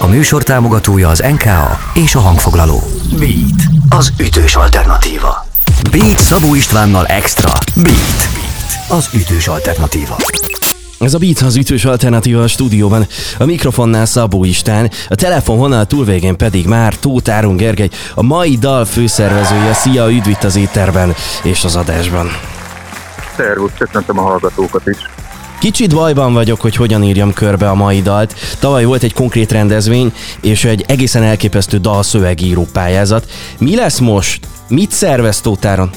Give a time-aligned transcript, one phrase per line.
[0.00, 2.82] A műsor támogatója az NKA és a hangfoglaló.
[3.18, 5.46] Beat, az ütős alternatíva.
[5.90, 7.52] Beat Szabó Istvánnal Extra.
[7.74, 8.28] Beat,
[8.88, 10.16] az ütős alternatíva.
[10.98, 13.06] Ez a Beat az ütős alternatíva a stúdióban.
[13.38, 18.84] A mikrofonnál Szabó Istán, a telefonvonal túlvégén pedig már Tóth Áron Gergely, a mai dal
[18.84, 19.72] főszervezője.
[19.72, 22.28] Szia, üdv itt az étterben és az adásban.
[23.36, 24.96] Szervusz, köszöntöm a hallgatókat is.
[25.60, 28.34] Kicsit bajban vagyok, hogy hogyan írjam körbe a mai dalt.
[28.58, 33.30] Tavaly volt egy konkrét rendezvény, és egy egészen elképesztő dalszövegíró pályázat.
[33.58, 34.46] Mi lesz most?
[34.68, 35.90] Mit szervez Tótáron?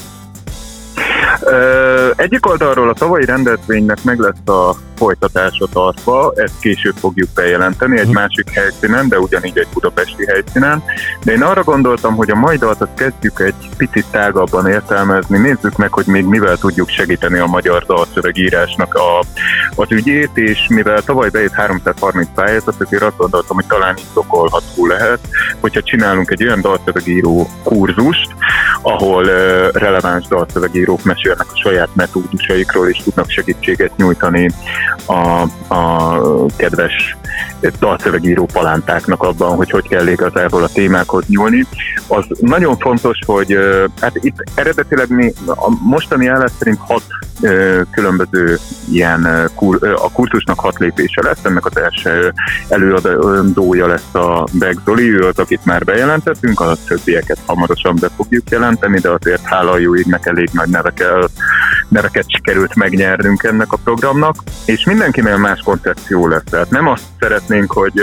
[2.16, 8.08] Egyik oldalról a tavalyi rendezvénynek meg lesz a folytatása tartva, ezt később fogjuk bejelenteni egy
[8.08, 10.82] másik helyszínen, de ugyanígy egy budapesti helyszínen.
[11.24, 15.92] De én arra gondoltam, hogy a mai dalt kezdjük egy picit tágabban értelmezni, nézzük meg,
[15.92, 19.24] hogy még mivel tudjuk segíteni a magyar dalszövegírásnak a,
[19.74, 25.18] az ügyét, és mivel tavaly bejött 330 pályázat, ezért azt gondoltam, hogy talán indokolható lehet,
[25.60, 28.34] hogyha csinálunk egy olyan dalszövegíró kurzust,
[28.82, 29.24] ahol
[29.72, 34.50] releváns dalszövegírók mesélnek a saját metódusaikról, és tudnak segítséget nyújtani
[35.06, 35.42] a,
[35.74, 36.20] a
[36.56, 37.16] kedves
[37.78, 41.66] dalszövegíró palántáknak abban, hogy hogy kell igazából a témákhoz nyúlni.
[42.06, 43.58] Az nagyon fontos, hogy
[44.00, 47.02] hát itt eredetileg mi a mostani állat szerint hat
[47.90, 48.58] különböző
[48.90, 49.24] ilyen,
[49.94, 52.32] a kurzusnak hat lépése lesz, ennek az első
[52.68, 58.50] előadója lesz a Beck Zoli, ő az, akit már bejelentettünk, a többieket hamarosan be fogjuk
[58.50, 61.28] jelenteni, de azért hála jó égnek elég nagy nevekkel,
[61.88, 66.44] neveket sikerült megnyernünk ennek a programnak, és mindenkinél más koncepció lesz.
[66.50, 68.02] Tehát nem azt szeretnénk, hogy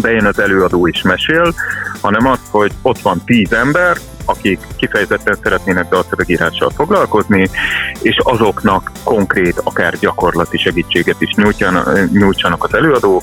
[0.00, 1.54] bejön az előadó is mesél,
[2.00, 7.50] hanem az, hogy ott van tíz ember, akik kifejezetten szeretnének dalszövegírással foglalkozni,
[8.02, 11.34] és azoknak konkrét, akár gyakorlati segítséget is
[12.12, 13.22] nyújtsanak az előadók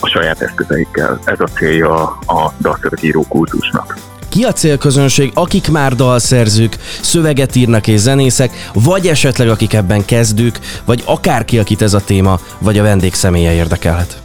[0.00, 1.18] a saját eszközeikkel.
[1.24, 3.96] Ez a célja a dalszövegíró kultusnak.
[4.32, 10.58] Ki a célközönség, akik már dalszerzők, szöveget írnak és zenészek, vagy esetleg akik ebben kezdők,
[10.84, 14.20] vagy akárki, akit ez a téma, vagy a vendég személye érdekelhet?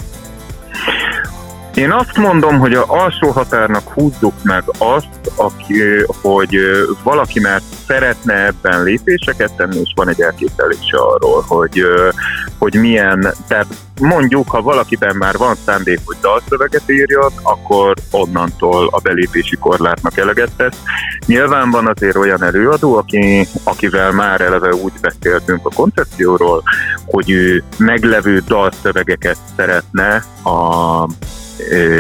[1.74, 5.82] Én azt mondom, hogy a alsó határnak húzzuk meg azt, aki,
[6.22, 6.58] hogy
[7.04, 11.82] valaki már szeretne ebben lépéseket tenni, és van egy elképzelése arról, hogy,
[12.58, 13.68] hogy milyen, tehát
[14.02, 20.52] mondjuk, ha valakiben már van szándék, hogy dalszöveget írjon, akkor onnantól a belépési korlátnak eleget
[20.58, 20.78] tesz.
[21.26, 26.64] Nyilván van azért olyan előadó, aki, akivel már eleve úgy beszéltünk a koncepcióról,
[27.06, 31.08] hogy ő meglevő dalszövegeket szeretne a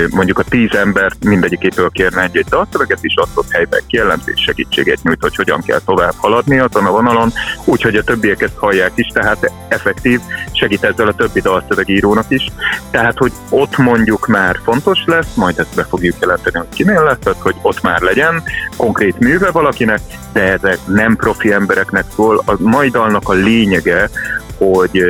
[0.09, 5.21] mondjuk a tíz ember mindegyikéből kérne egy-egy dalszöveget, és azt ott helyben kijelentés segítséget nyújt,
[5.21, 7.31] hogy hogyan kell tovább haladni azon a vonalon,
[7.65, 10.19] úgyhogy a többiek ezt hallják is, tehát effektív
[10.51, 12.47] segít ezzel a többi dalszövegírónak is.
[12.91, 17.17] Tehát, hogy ott mondjuk már fontos lesz, majd ezt be fogjuk jelenteni, hogy kinél lesz,
[17.23, 18.43] tehát, hogy ott már legyen
[18.77, 19.99] konkrét műve valakinek,
[20.33, 22.43] de ezek nem profi embereknek szól.
[22.45, 24.09] A mai dalnak a lényege,
[24.57, 25.03] hogy,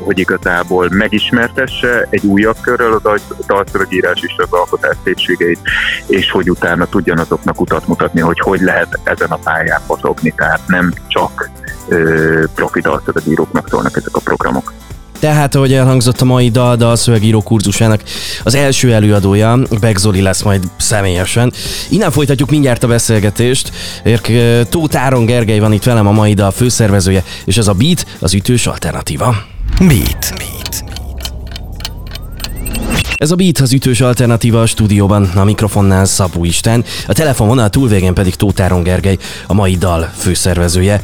[0.00, 5.60] hogy igazából megismertesse egy újabb körrel a dalszövegírás és az alkotás szépségeit,
[6.06, 10.60] és hogy utána tudjon azoknak utat mutatni, hogy hogy lehet ezen a pályán mozogni, tehát
[10.66, 11.50] nem csak
[12.54, 14.72] profi dalszövegíróknak szólnak ezek a programok.
[15.20, 18.02] Tehát, ahogy elhangzott a mai dal, a szövegíró kurzusának
[18.44, 21.52] az első előadója, Beck Zoli lesz majd személyesen.
[21.90, 23.72] Innen folytatjuk mindjárt a beszélgetést.
[24.68, 28.34] Tóth Áron Gergely van itt velem a mai dal főszervezője, és ez a Beat, az
[28.34, 29.36] ütős alternatíva.
[29.78, 30.32] Beat.
[30.36, 30.89] Beat.
[33.20, 38.14] Ez a Beat az ütős alternatíva a stúdióban, a mikrofonnál Szabó Isten, a telefonvonal túlvégén
[38.14, 39.16] pedig Tótáron Gergely,
[39.46, 41.00] a mai dal főszervezője.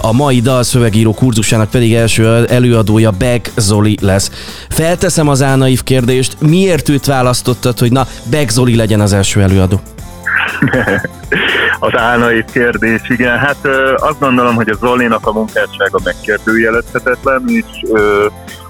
[0.00, 4.30] A mai dal szövegíró kurzusának pedig első előadója Beck Zoli lesz.
[4.68, 9.80] Felteszem az álnaív kérdést, miért őt választottad, hogy na, Beck Zoli legyen az első előadó?
[11.86, 13.38] az álnaív kérdés, igen.
[13.38, 17.90] Hát azt gondolom, hogy a Zolinak a munkássága megkérdőjelezhetetlen, és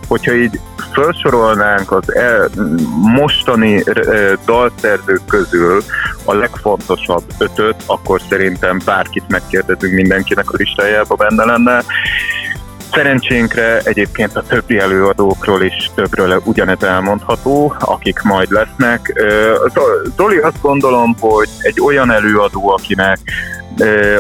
[0.09, 0.61] hogyha így
[0.93, 2.49] felsorolnánk az el,
[3.01, 3.93] mostani e,
[4.47, 5.83] dalszerzők közül
[6.25, 11.83] a legfontosabb ötöt, akkor szerintem bárkit megkérdezünk, mindenkinek a listájában benne lenne.
[12.93, 19.23] Szerencsénkre egyébként a többi előadókról is többről ugyanez elmondható, akik majd lesznek.
[20.17, 23.19] Zoli azt gondolom, hogy egy olyan előadó, akinek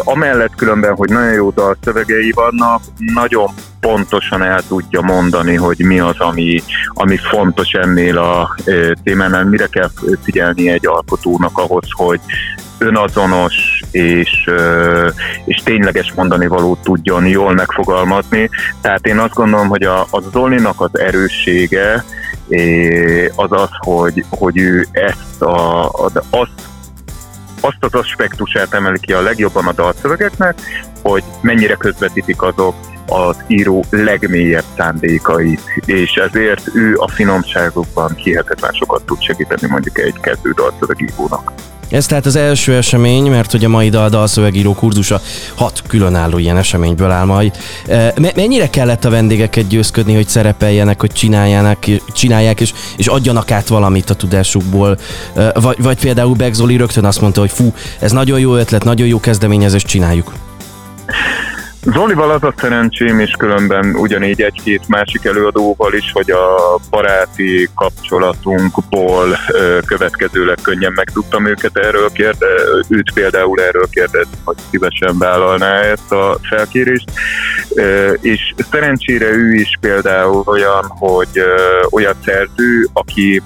[0.04, 2.82] amellett különben, hogy nagyon jó dalszövegei vannak,
[3.14, 8.54] nagyon pontosan el tudja mondani, hogy mi az, ami, ami fontos ennél a
[9.02, 9.90] témánál, mire kell
[10.22, 12.20] figyelni egy alkotónak ahhoz, hogy
[12.78, 14.50] önazonos és,
[15.44, 18.50] és tényleges mondani valót tudjon jól megfogalmazni.
[18.80, 22.04] Tehát én azt gondolom, hogy a, a Zolinak az erőssége,
[23.34, 25.90] az az, hogy, hogy ő ezt a,
[26.30, 26.72] azt
[27.60, 30.54] azt az aspektusát emeli ki a legjobban a dalszövegeknek,
[31.02, 32.74] hogy mennyire közvetítik azok
[33.06, 40.20] az író legmélyebb szándékait, és ezért ő a finomságokban hihetetlen sokat tud segíteni mondjuk egy
[40.20, 41.52] kezdő dalszövegírónak.
[41.94, 45.20] Ez tehát az első esemény, mert hogy a mai dal dalszövegíró kurzusa
[45.54, 47.56] hat különálló ilyen eseményből áll majd.
[47.86, 53.68] E, mennyire kellett a vendégeket győzködni, hogy szerepeljenek, hogy csinálják, csinálják és, és adjanak át
[53.68, 54.98] valamit a tudásukból?
[55.36, 59.06] E, vagy, vagy például Begzoli rögtön azt mondta, hogy fú, ez nagyon jó ötlet, nagyon
[59.06, 60.32] jó kezdeményezés, csináljuk.
[61.92, 69.36] Zolival az a szerencsém, és különben ugyanígy egy-két másik előadóval is, hogy a baráti kapcsolatunkból
[69.86, 72.46] következőleg könnyen meg tudtam őket erről kérde,
[72.88, 77.10] őt például erről kérdezni, hogy szívesen vállalná ezt a felkérést.
[78.20, 81.42] És szerencsére ő is például olyan, hogy
[81.90, 83.42] olyan szerző, aki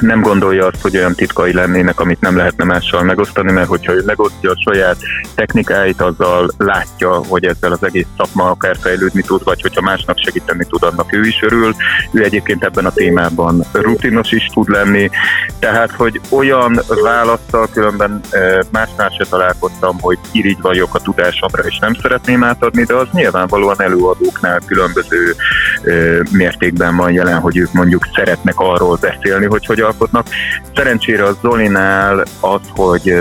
[0.00, 4.02] nem gondolja azt, hogy olyan titkai lennének, amit nem lehetne mással megosztani, mert hogyha ő
[4.06, 4.96] megosztja a saját
[5.34, 10.64] technikáit, azzal látja, hogy ezzel az egész szakma akár fejlődni tud, vagy hogyha másnak segíteni
[10.64, 11.74] tud, annak ő is örül.
[12.12, 15.10] Ő egyébként ebben a témában rutinos is tud lenni,
[15.58, 18.20] tehát, hogy olyan választal különben
[18.70, 23.82] másnál se találkoztam, hogy irigy vagyok a tudásomra, és nem szeretném átadni, de az nyilvánvalóan
[23.82, 25.34] előadóknál különböző
[26.30, 30.26] mértékben van jelen, hogy ők mondjuk szeretnek arról beszélni, hogy hogy alkotnak.
[30.74, 33.14] Szerencsére a Zolinál az, hogy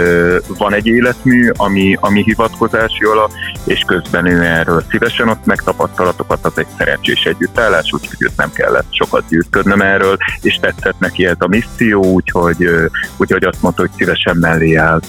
[0.58, 3.32] van egy életmű, ami, ami hivatkozási alap,
[3.66, 8.88] és közben ő erről szívesen ott megtapasztalatokat, az egy szerencsés együttállás, úgyhogy őt nem kellett
[8.90, 12.70] sokat győzködnöm erről, és tetszett neki ez a misszió, úgyhogy,
[13.18, 15.00] úgyhogy azt mondta, hogy szívesen mellé áll.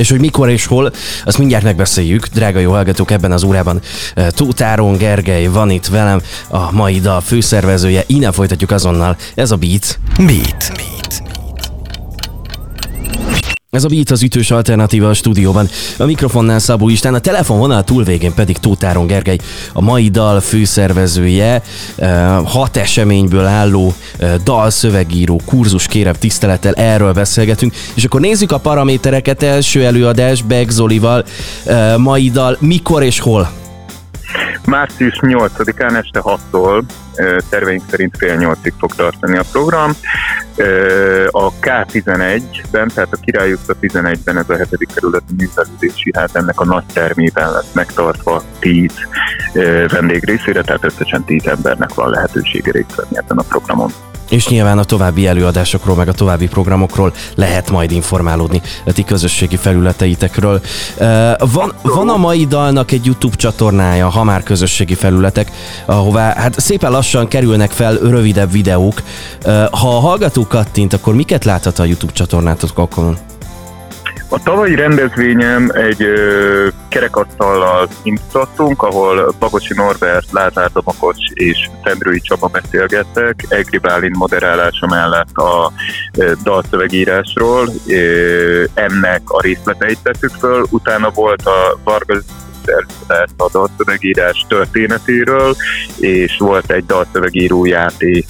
[0.00, 0.92] És hogy mikor és hol,
[1.24, 2.26] azt mindjárt megbeszéljük.
[2.26, 3.80] Drága jó hallgatók, ebben az órában
[4.28, 8.04] Tóth Áron Gergely van itt velem, a mai dal főszervezője.
[8.06, 9.16] Innen folytatjuk azonnal.
[9.34, 9.98] Ez a Beat.
[10.16, 10.72] Beat.
[10.74, 10.99] Beat.
[13.70, 15.68] Ez a Beat az ütős alternatíva a stúdióban.
[15.98, 19.38] A mikrofonnál Szabó Istán, a telefonvonal túlvégén pedig Tótáron Gergely,
[19.72, 21.62] a mai dal főszervezője,
[22.44, 23.94] hat eseményből álló
[24.44, 27.74] dalszövegíró kurzus kérem tisztelettel, erről beszélgetünk.
[27.94, 31.24] És akkor nézzük a paramétereket, első előadás Beg Zolival,
[31.96, 33.50] mai dal, mikor és hol?
[34.64, 36.82] Március 8-án este 6-tól
[37.48, 39.96] terveink szerint fél nyolcig fog tartani a program.
[41.30, 46.64] A K11-ben, tehát a Király utca 11-ben ez a hetedik kerületi művelődési hát ennek a
[46.64, 48.92] nagy termében lesz megtartva 10
[49.88, 53.90] vendég részére, tehát összesen 10 embernek van lehetősége részt venni ebben a programon.
[54.30, 59.56] És nyilván a további előadásokról, meg a további programokról lehet majd informálódni a ti közösségi
[59.56, 60.60] felületeitekről.
[61.38, 65.50] Van, van a mai dalnak egy YouTube csatornája, ha már közösségi felületek,
[65.86, 69.02] ahová hát szépen lassan kerülnek fel rövidebb videók.
[69.70, 73.29] Ha a hallgató kattint, akkor miket láthat a YouTube csatornátokon?
[74.32, 82.46] A tavalyi rendezvényem egy ö, kerekasztallal indítottunk, ahol Bagosi Norbert, Lázár Domakos és Szendrői Csaba
[82.46, 85.72] beszélgettek Egri Bálint moderálása mellett a
[86.18, 87.68] ö, dalszövegírásról.
[87.86, 92.14] Ö, ennek a részleteit tettük föl, utána volt a Varga
[92.68, 95.56] elszállt a dalszövegírás történetéről,
[95.96, 98.26] és volt egy dalszövegíró játék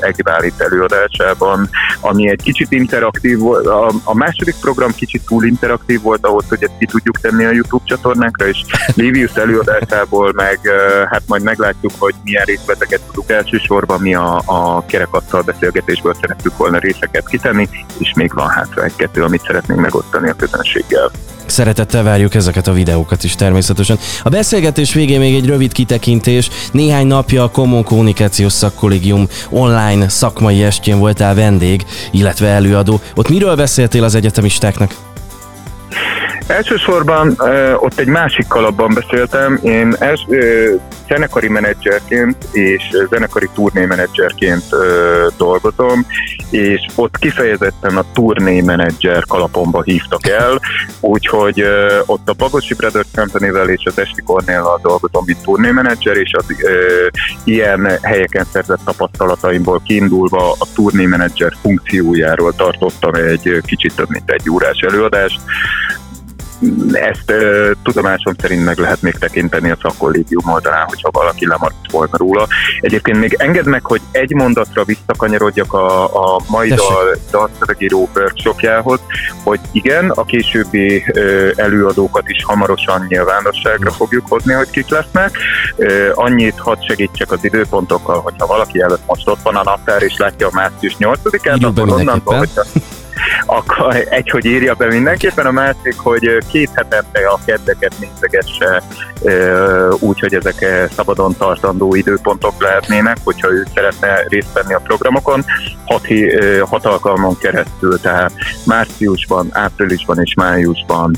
[0.00, 1.68] Egybálint előadásában,
[2.00, 3.66] ami egy kicsit interaktív volt.
[3.66, 7.50] A, a második program kicsit túl interaktív volt ahhoz, hogy ezt ki tudjuk tenni a
[7.50, 8.64] YouTube csatornánkra, és
[8.94, 10.58] Livius előadásából meg
[11.10, 16.78] hát majd meglátjuk, hogy milyen részleteket tudunk elsősorban mi a, a kerekasztal beszélgetésből szerettük volna
[16.78, 21.10] részeket kitenni, és még van hátra egy-kettő, amit szeretnénk megosztani a közönséggel.
[21.50, 23.98] Szeretettel várjuk ezeket a videókat is természetesen.
[24.22, 26.50] A beszélgetés végén még egy rövid kitekintés.
[26.72, 33.00] Néhány napja a Common Kommunikációs Szakkollégium online szakmai estjén voltál vendég, illetve előadó.
[33.14, 35.09] Ott miről beszéltél az egyetemistáknak?
[36.50, 37.36] Elsősorban
[37.76, 39.58] ott egy másik kalapban beszéltem.
[39.62, 40.26] Én els,
[41.08, 44.64] zenekari menedzserként és zenekari turné menedzserként
[45.36, 46.06] dolgozom,
[46.50, 50.60] és ott kifejezetten a turné menedzser kalapomba hívtak el,
[51.00, 51.64] úgyhogy
[52.06, 56.44] ott a Bagosi Brothers company és az Esti Cornéllal dolgozom, mint turné menedzser, és az
[57.44, 64.50] ilyen helyeken szerzett tapasztalataimból kiindulva a turné menedzser funkciójáról tartottam egy kicsit több mint egy
[64.50, 65.40] órás előadást,
[66.92, 67.32] ezt
[67.82, 72.46] tudomásom szerint meg lehet még tekinteni a szakkollégium oldalán, hogyha valaki lemaradt volna róla.
[72.80, 79.00] Egyébként még engedd meg, hogy egy mondatra visszakanyarodjak a, a mai dal, dalszövegíró workshopjához,
[79.42, 81.04] hogy igen, a későbbi
[81.56, 85.38] előadókat is hamarosan nyilvánosságra fogjuk hozni, hogy kik lesznek.
[86.14, 90.46] Annyit hadd segítsek az időpontokkal, hogyha valaki előtt most ott van a naptár és látja
[90.46, 92.62] a március 8-át, akkor onnantól, hogyha
[93.46, 98.82] akkor egy, hogy írja be mindenképpen, a másik, hogy két hetente a kedveket nézegesse
[99.98, 105.44] úgy, hogy ezek szabadon tartandó időpontok lehetnének, hogyha ő szeretne részt venni a programokon,
[105.84, 106.06] hat,
[106.60, 108.32] hat alkalmon keresztül, tehát
[108.64, 111.16] márciusban, áprilisban és májusban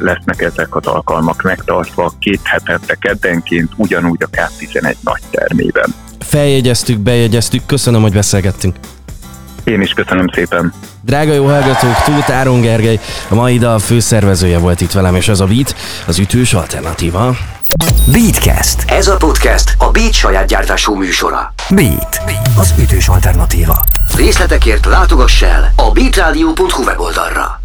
[0.00, 5.94] lesznek ezek az alkalmak megtartva két hetente keddenként, ugyanúgy a K11 nagy termében.
[6.18, 8.76] Feljegyeztük, bejegyeztük, köszönöm, hogy beszélgettünk.
[9.64, 10.72] Én is köszönöm szépen.
[11.04, 15.40] Drága jó hallgatók, Tóth Áron Gergely, a mai dal főszervezője volt itt velem, és ez
[15.40, 15.74] a Beat,
[16.06, 17.36] az ütős alternatíva.
[18.12, 18.90] Beatcast.
[18.90, 21.54] Ez a podcast a Beat saját gyártású műsora.
[21.70, 22.20] Beat,
[22.58, 23.84] az ütős alternatíva.
[24.16, 27.63] Részletekért látogass el a beatradio.hu weboldalra.